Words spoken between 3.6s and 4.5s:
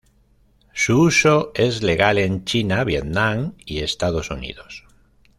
y Estados